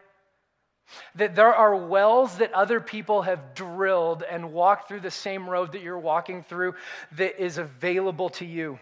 [1.15, 5.74] That there are wells that other people have drilled and walked through the same road
[5.74, 6.76] that you're walking through
[7.17, 8.80] that is available to you.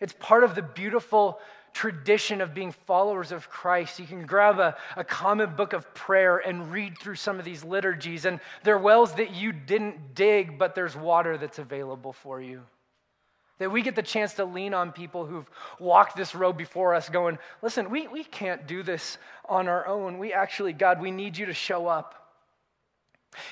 [0.00, 1.38] It's part of the beautiful
[1.72, 4.00] tradition of being followers of Christ.
[4.00, 7.62] You can grab a, a common book of prayer and read through some of these
[7.62, 12.40] liturgies, and there are wells that you didn't dig, but there's water that's available for
[12.40, 12.62] you.
[13.58, 17.08] That we get the chance to lean on people who've walked this road before us,
[17.08, 19.18] going, listen, we, we can't do this
[19.48, 20.18] on our own.
[20.18, 22.14] We actually, God, we need you to show up.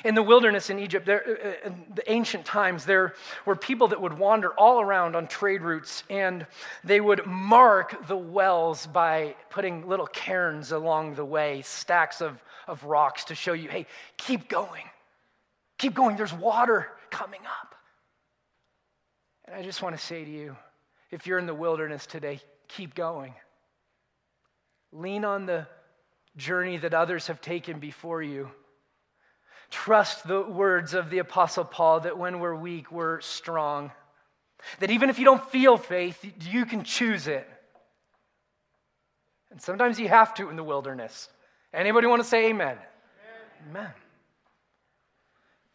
[0.05, 3.15] In the wilderness in Egypt, there, uh, uh, in the ancient times, there
[3.45, 6.47] were people that would wander all around on trade routes and
[6.83, 12.83] they would mark the wells by putting little cairns along the way, stacks of, of
[12.85, 14.85] rocks to show you, hey, keep going.
[15.79, 16.17] Keep going.
[16.17, 17.76] There's water coming up.
[19.47, 20.57] And I just want to say to you
[21.11, 23.35] if you're in the wilderness today, keep going.
[24.93, 25.67] Lean on the
[26.37, 28.51] journey that others have taken before you.
[29.71, 33.91] Trust the words of the Apostle Paul that when we're weak, we're strong.
[34.81, 37.49] That even if you don't feel faith, you can choose it.
[39.51, 41.29] And sometimes you have to in the wilderness.
[41.73, 42.77] Anybody want to say amen?
[43.69, 43.83] Amen.
[43.85, 43.93] amen.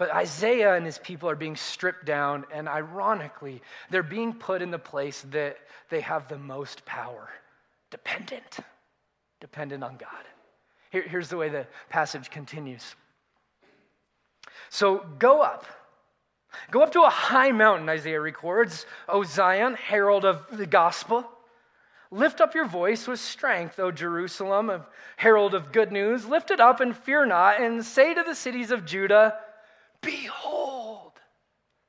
[0.02, 3.62] But Isaiah and his people are being stripped down, and ironically,
[3.92, 5.58] they're being put in the place that
[5.92, 7.30] they have the most power
[7.92, 8.58] dependent,
[9.40, 10.26] dependent on God.
[10.90, 12.96] Here, here's the way the passage continues.
[14.72, 15.68] So go up.
[16.72, 21.30] Go up to a high mountain, Isaiah records, O Zion, herald of the gospel.
[22.10, 24.82] Lift up your voice with strength, O Jerusalem,
[25.18, 26.26] herald of good news.
[26.26, 29.36] Lift it up and fear not, and say to the cities of Judah,
[30.02, 31.14] Behold,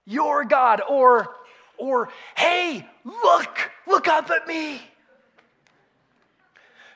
[0.06, 1.34] your God, or,
[1.78, 4.80] or, hey, look, look up at me.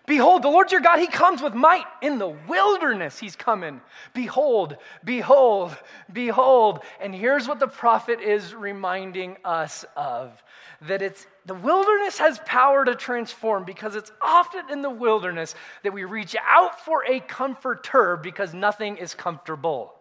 [0.07, 1.85] Behold, the Lord your God, he comes with might.
[2.01, 3.81] In the wilderness, he's coming.
[4.15, 5.77] Behold, behold,
[6.13, 6.81] behold.
[7.01, 10.43] And here's what the prophet is reminding us of
[10.83, 15.93] that it's the wilderness has power to transform because it's often in the wilderness that
[15.93, 19.96] we reach out for a comforter because nothing is comfortable.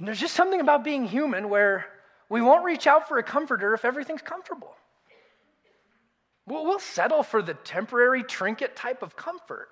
[0.00, 1.84] And there's just something about being human where
[2.30, 4.74] we won't reach out for a comforter if everything's comfortable.
[6.46, 9.68] We'll, we'll settle for the temporary trinket type of comfort.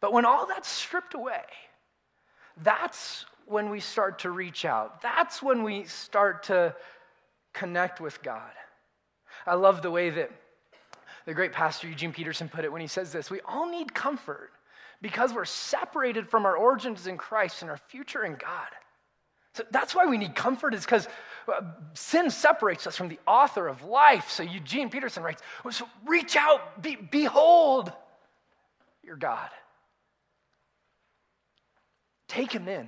[0.00, 1.42] But when all that's stripped away,
[2.62, 5.02] that's when we start to reach out.
[5.02, 6.74] That's when we start to
[7.52, 8.40] connect with God.
[9.46, 10.30] I love the way that
[11.26, 14.52] the great pastor Eugene Peterson put it when he says this We all need comfort
[15.02, 18.68] because we're separated from our origins in Christ and our future in God.
[19.56, 21.08] So that's why we need comfort, is because
[21.48, 21.62] uh,
[21.94, 24.28] sin separates us from the author of life.
[24.28, 25.40] So Eugene Peterson writes,
[25.70, 27.90] so reach out, be, behold
[29.02, 29.48] your God.
[32.28, 32.86] Take him in.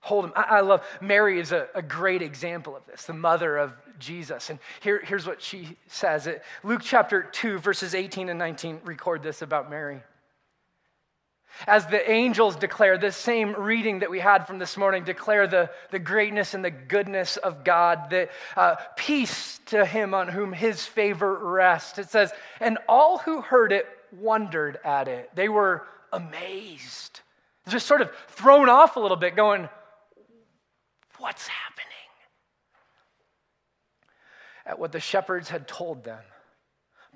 [0.00, 0.32] Hold him.
[0.34, 4.50] I, I love Mary is a, a, great example of this, the mother of Jesus.
[4.50, 6.28] And here, here's what she says.
[6.64, 10.02] Luke chapter 2, verses 18 and 19 record this about Mary.
[11.66, 15.70] As the angels declare, this same reading that we had from this morning, declare the,
[15.90, 20.84] the greatness and the goodness of God, that uh, peace to him on whom his
[20.86, 21.98] favor rests.
[21.98, 25.30] It says, and all who heard it wondered at it.
[25.34, 27.20] They were amazed,
[27.68, 29.68] just sort of thrown off a little bit, going,
[31.18, 31.86] What's happening?
[34.64, 36.20] At what the shepherds had told them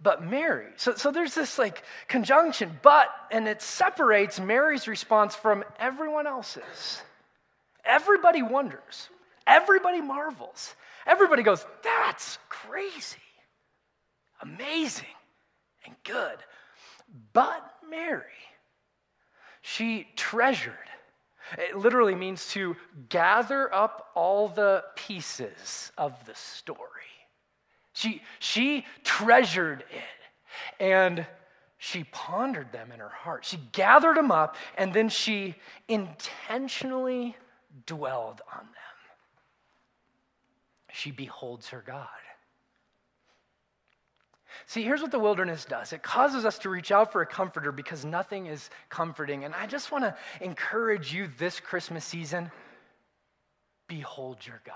[0.00, 0.66] but Mary.
[0.76, 7.02] So, so there's this like conjunction, but, and it separates Mary's response from everyone else's.
[7.85, 9.09] Everybody wonders,
[9.46, 10.74] everybody marvels,
[11.07, 13.16] everybody goes, that's crazy,
[14.40, 15.07] amazing,
[15.85, 16.38] and good.
[17.33, 18.22] But Mary,
[19.61, 20.74] she treasured.
[21.59, 22.76] It literally means to
[23.09, 26.92] gather up all the pieces of the story.
[27.93, 31.27] She, she treasured it and
[31.79, 33.45] she pondered them in her heart.
[33.45, 35.57] She gathered them up and then she
[35.88, 37.37] intentionally
[37.87, 38.93] dwelled on them.
[40.93, 42.07] She beholds her God.
[44.67, 47.73] See, here's what the wilderness does it causes us to reach out for a comforter
[47.73, 49.45] because nothing is comforting.
[49.45, 52.51] And I just want to encourage you this Christmas season
[53.88, 54.75] behold your God.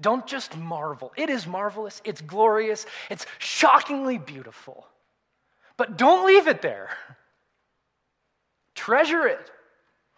[0.00, 1.12] Don't just marvel.
[1.16, 4.86] It is marvelous, it's glorious, it's shockingly beautiful.
[5.76, 6.90] But don't leave it there.
[8.74, 9.50] Treasure it,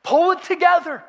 [0.02, 1.04] pull it together,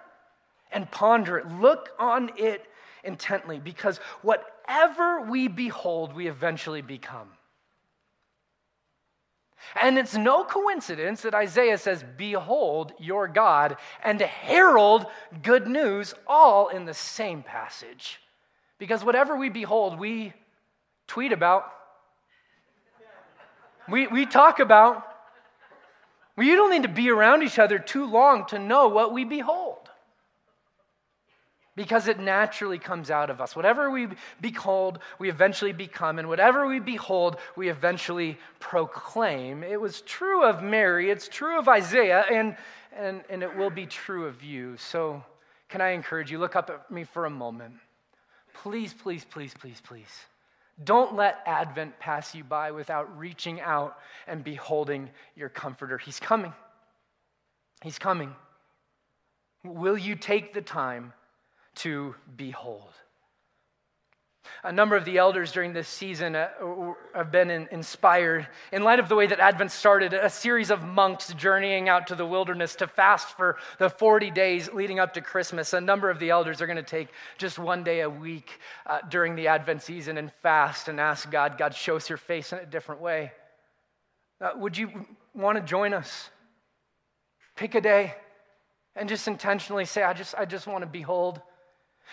[0.71, 1.47] and ponder it.
[1.47, 2.65] Look on it
[3.03, 7.29] intently because whatever we behold, we eventually become.
[9.75, 15.07] And it's no coincidence that Isaiah says, Behold your God, and herald
[15.41, 18.19] good news, all in the same passage.
[18.77, 20.33] Because whatever we behold, we
[21.07, 21.71] tweet about,
[23.89, 25.03] we, we talk about.
[26.35, 29.87] We don't need to be around each other too long to know what we behold
[31.77, 33.55] because it naturally comes out of us.
[33.55, 34.07] Whatever we
[34.41, 39.63] behold, we eventually become, and whatever we behold, we eventually proclaim.
[39.63, 42.57] It was true of Mary, it's true of Isaiah, and,
[42.95, 44.75] and, and it will be true of you.
[44.77, 45.23] So,
[45.69, 46.39] can I encourage you?
[46.39, 47.73] Look up at me for a moment.
[48.63, 50.25] Please, please, please, please, please.
[50.83, 53.97] Don't let Advent pass you by without reaching out
[54.27, 55.97] and beholding your Comforter.
[55.97, 56.53] He's coming.
[57.83, 58.35] He's coming.
[59.63, 61.13] Will you take the time
[61.77, 62.91] to behold.
[64.63, 66.49] A number of the elders during this season uh,
[67.13, 71.33] have been inspired, in light of the way that Advent started, a series of monks
[71.33, 75.73] journeying out to the wilderness to fast for the 40 days leading up to Christmas.
[75.73, 78.99] A number of the elders are going to take just one day a week uh,
[79.09, 82.59] during the Advent season and fast and ask God, God, show us your face in
[82.59, 83.31] a different way.
[84.39, 84.91] Uh, would you
[85.33, 86.29] want to join us?
[87.55, 88.13] Pick a day
[88.95, 91.41] and just intentionally say, I just, I just want to behold.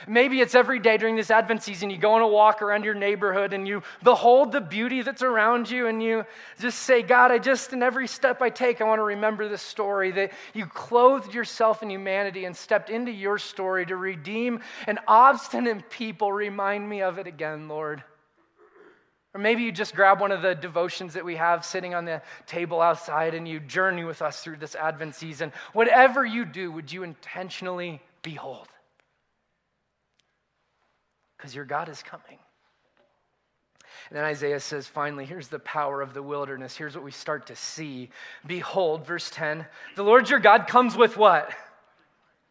[0.09, 2.95] Maybe it's every day during this Advent season, you go on a walk around your
[2.95, 6.25] neighborhood and you behold the beauty that's around you and you
[6.59, 9.63] just say, God, I just, in every step I take, I want to remember this
[9.63, 14.99] story that you clothed yourself in humanity and stepped into your story to redeem an
[15.07, 16.33] obstinate people.
[16.33, 18.03] Remind me of it again, Lord.
[19.33, 22.21] Or maybe you just grab one of the devotions that we have sitting on the
[22.47, 25.53] table outside and you journey with us through this Advent season.
[25.73, 28.69] Whatever you do, would you intentionally behold?
[31.37, 32.39] Because your God is coming.
[34.11, 36.77] And then Isaiah says, finally, here's the power of the wilderness.
[36.77, 38.11] Here's what we start to see.
[38.47, 39.67] Behold, verse 10
[39.97, 41.51] the Lord your God comes with what?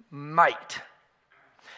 [0.09, 0.79] Might.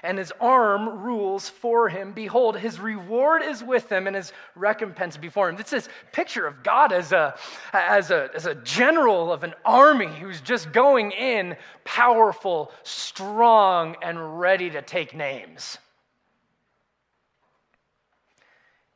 [0.04, 2.12] And his arm rules for him.
[2.12, 5.56] Behold, his reward is with him and his recompense before him.
[5.56, 7.36] This is picture of God as a,
[7.74, 14.40] as, a, as a general of an army who's just going in powerful, strong, and
[14.40, 15.80] ready to take names.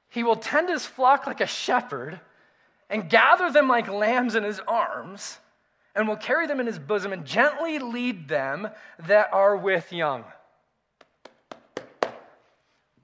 [0.10, 2.20] He will tend his flock like a shepherd
[2.90, 5.38] and gather them like lambs in his arms
[5.96, 8.68] and will carry them in his bosom and gently lead them
[9.08, 10.24] that are with young.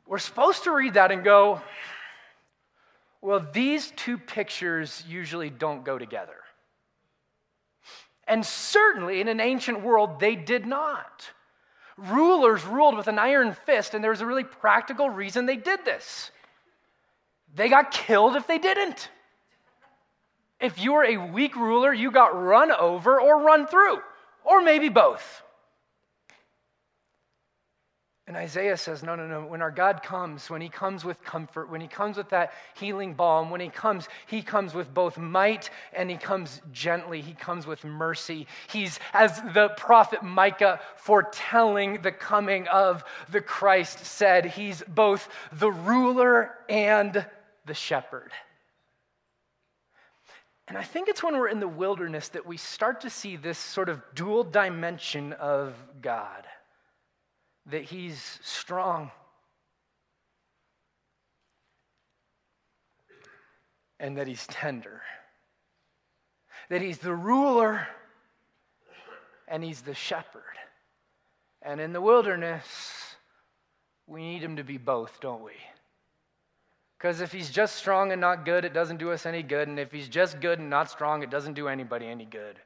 [0.07, 1.61] We're supposed to read that and go,
[3.21, 6.37] well, these two pictures usually don't go together.
[8.27, 11.31] And certainly in an ancient world, they did not.
[11.97, 15.85] Rulers ruled with an iron fist, and there was a really practical reason they did
[15.85, 16.31] this.
[17.55, 19.09] They got killed if they didn't.
[20.59, 23.99] If you were a weak ruler, you got run over or run through,
[24.43, 25.41] or maybe both.
[28.27, 29.45] And Isaiah says, no, no, no.
[29.45, 33.13] When our God comes, when he comes with comfort, when he comes with that healing
[33.13, 37.21] balm, when he comes, he comes with both might and he comes gently.
[37.21, 38.47] He comes with mercy.
[38.67, 45.71] He's, as the prophet Micah foretelling the coming of the Christ said, he's both the
[45.71, 47.27] ruler and
[47.65, 48.31] the shepherd.
[50.67, 53.57] And I think it's when we're in the wilderness that we start to see this
[53.57, 56.45] sort of dual dimension of God
[57.67, 59.11] that He's strong
[63.99, 65.01] and that He's tender,
[66.69, 67.87] that He's the ruler
[69.47, 70.41] and He's the shepherd.
[71.61, 72.65] And in the wilderness,
[74.07, 75.53] we need Him to be both, don't we?
[76.97, 79.67] Because if he's just strong and not good, it doesn't do us any good.
[79.67, 82.59] And if he's just good and not strong, it doesn't do anybody any good.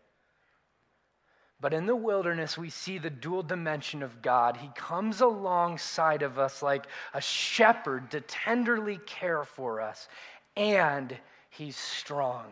[1.61, 4.57] But in the wilderness, we see the dual dimension of God.
[4.57, 10.07] He comes alongside of us like a shepherd to tenderly care for us,
[10.55, 11.17] and
[11.49, 12.45] he's strong.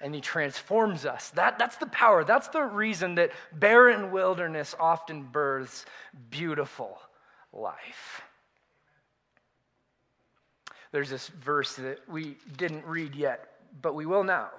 [0.00, 1.30] And he transforms us.
[1.30, 2.22] That, that's the power.
[2.22, 5.86] That's the reason that barren wilderness often births
[6.30, 6.98] beautiful
[7.52, 8.22] life.
[10.92, 13.48] There's this verse that we didn't read yet,
[13.82, 14.50] but we will now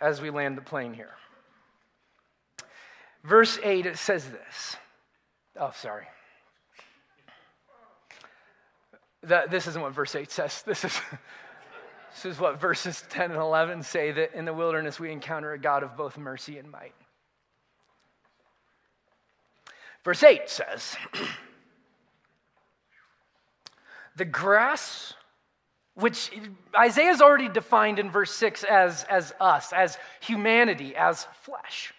[0.00, 1.14] as we land the plane here.
[3.22, 4.76] Verse 8, it says this.
[5.58, 6.06] Oh, sorry.
[9.24, 10.62] That, this isn't what verse 8 says.
[10.66, 10.98] This is,
[12.12, 15.58] This is what verses 10 and 11 say that in the wilderness we encounter a
[15.58, 16.94] God of both mercy and might.
[20.04, 20.96] Verse 8 says,
[24.16, 25.14] The grass,
[25.94, 26.30] which
[26.76, 31.94] Isaiah's already defined in verse 6 as, as us, as humanity, as flesh.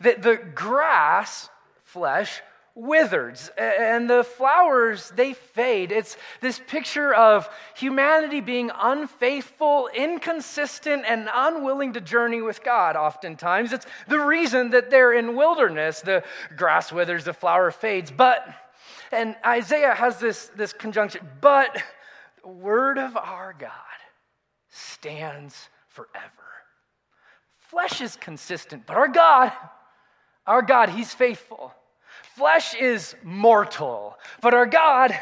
[0.00, 1.48] That the grass,
[1.84, 2.42] flesh,
[2.74, 5.92] withers and the flowers they fade.
[5.92, 13.72] It's this picture of humanity being unfaithful inconsistent and unwilling to journey with god oftentimes.
[13.72, 16.00] It's the reason that they're in wilderness.
[16.00, 16.22] The
[16.56, 18.10] grass withers the flower fades.
[18.10, 18.48] But
[19.12, 21.82] and isaiah has this this conjunction but
[22.42, 23.70] the word of our god
[24.68, 26.30] stands forever
[27.58, 29.52] flesh is consistent but our god
[30.46, 31.74] our god he's faithful
[32.36, 35.18] Flesh is mortal, but our God,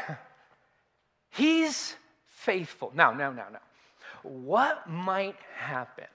[1.31, 2.91] He's faithful.
[2.95, 3.59] Now, now, now, now.
[4.23, 6.07] What might happen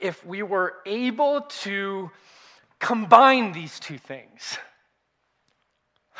[0.00, 2.10] if we were able to
[2.78, 4.58] combine these two things?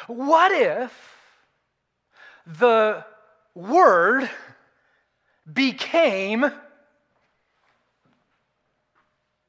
[0.07, 0.93] What if
[2.47, 3.05] the
[3.55, 4.31] Word
[5.53, 6.51] became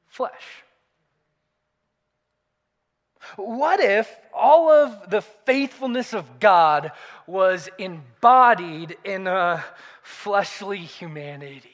[0.08, 0.64] flesh?
[3.36, 6.92] What if all of the faithfulness of God
[7.26, 9.64] was embodied in a
[10.02, 11.70] fleshly humanity?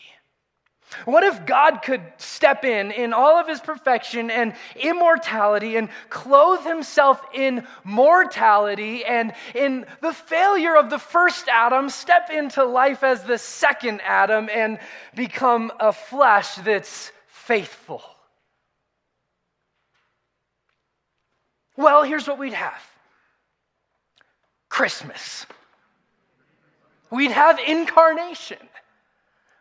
[1.04, 6.64] What if God could step in in all of his perfection and immortality and clothe
[6.64, 13.24] himself in mortality and in the failure of the first Adam, step into life as
[13.24, 14.78] the second Adam and
[15.14, 18.02] become a flesh that's faithful?
[21.76, 22.82] Well, here's what we'd have
[24.68, 25.46] Christmas.
[27.10, 28.58] We'd have incarnation.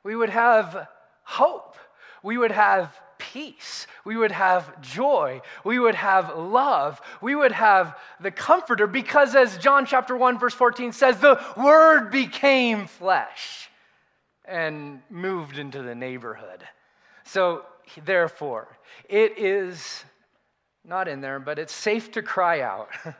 [0.03, 0.87] We would have
[1.25, 1.75] hope.
[2.23, 3.87] We would have peace.
[4.05, 5.41] We would have joy.
[5.63, 7.01] We would have love.
[7.21, 12.11] We would have the comforter because, as John chapter 1, verse 14 says, the word
[12.11, 13.69] became flesh
[14.45, 16.63] and moved into the neighborhood.
[17.23, 17.65] So,
[18.03, 18.77] therefore,
[19.09, 20.03] it is
[20.83, 22.89] not in there, but it's safe to cry out.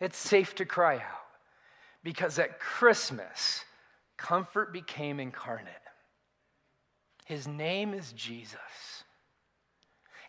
[0.00, 1.22] it's safe to cry out
[2.02, 3.64] because at Christmas,
[4.16, 5.72] comfort became incarnate.
[7.24, 8.58] His name is Jesus.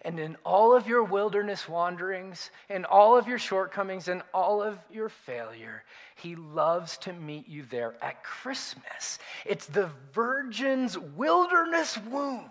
[0.03, 4.77] And in all of your wilderness wanderings, in all of your shortcomings, in all of
[4.91, 5.83] your failure,
[6.15, 9.17] He loves to meet you there at Christmas.
[9.45, 12.49] It's the virgin's wilderness womb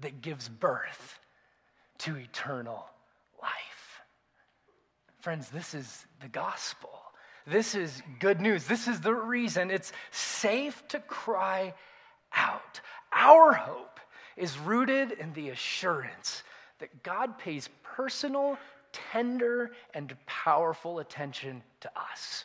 [0.00, 1.18] that gives birth
[1.98, 2.84] to eternal
[3.40, 4.02] life.
[5.20, 6.90] Friends, this is the gospel.
[7.46, 8.66] This is good news.
[8.66, 11.72] This is the reason it's safe to cry
[12.36, 12.80] out.
[13.12, 14.00] Our hope
[14.36, 16.42] is rooted in the assurance
[16.78, 18.58] that God pays personal,
[18.92, 22.44] tender, and powerful attention to us.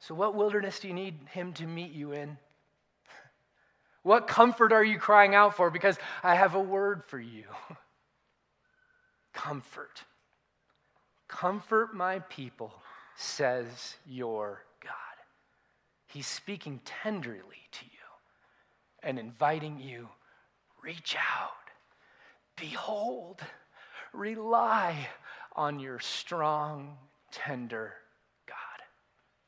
[0.00, 2.36] So, what wilderness do you need Him to meet you in?
[4.04, 5.70] What comfort are you crying out for?
[5.70, 7.44] Because I have a word for you
[9.34, 10.04] comfort.
[11.26, 12.72] Comfort my people,
[13.16, 14.62] says your.
[16.08, 17.90] He's speaking tenderly to you
[19.02, 20.08] and inviting you
[20.82, 21.52] reach out,
[22.56, 23.40] behold,
[24.12, 25.08] rely
[25.54, 26.96] on your strong,
[27.30, 27.92] tender
[28.46, 28.56] God.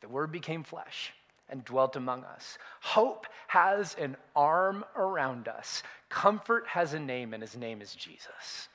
[0.02, 1.12] The word became flesh
[1.48, 2.58] and dwelt among us.
[2.80, 5.82] Hope has an arm around us.
[6.08, 8.68] Comfort has a name, and his name is Jesus.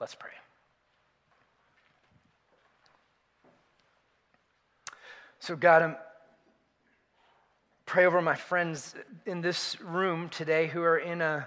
[0.00, 0.30] Let's pray.
[5.44, 5.96] So, God, I'm
[7.84, 8.94] pray over my friends
[9.26, 11.46] in this room today who are in a,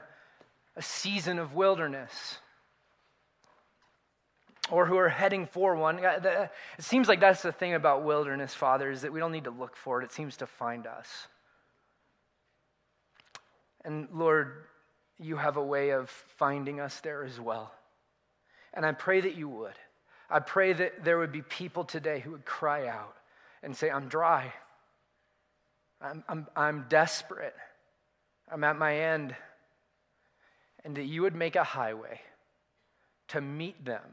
[0.76, 2.38] a season of wilderness
[4.70, 5.98] or who are heading for one.
[5.98, 9.50] It seems like that's the thing about wilderness, Father, is that we don't need to
[9.50, 11.28] look for it, it seems to find us.
[13.84, 14.66] And Lord,
[15.18, 17.74] you have a way of finding us there as well.
[18.76, 19.74] And I pray that you would.
[20.30, 23.17] I pray that there would be people today who would cry out
[23.64, 24.54] and say, I'm dry.
[26.02, 27.56] I'm, I'm, I'm desperate.
[28.52, 29.36] I'm at my end.
[30.84, 32.22] And that you would make a highway
[33.30, 34.04] to meet them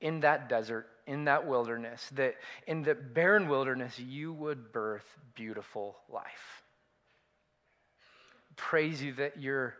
[0.00, 2.34] in that desert, in that wilderness, that
[2.66, 6.62] in the barren wilderness, you would birth beautiful life.
[8.56, 9.74] Praise you that your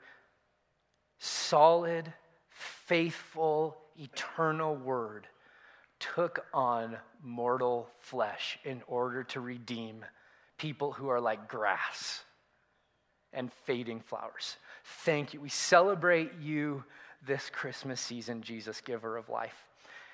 [1.18, 2.12] solid,
[2.48, 5.26] faithful, eternal word
[6.14, 10.04] took on mortal flesh in order to redeem
[10.58, 12.22] people who are like grass
[13.32, 14.56] and fading flowers.
[15.04, 15.40] Thank you.
[15.40, 16.84] We celebrate you
[17.26, 19.56] this Christmas season, Jesus, giver of life.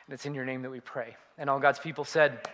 [0.07, 1.17] And it's in your name that we pray.
[1.39, 2.49] And all God's people said,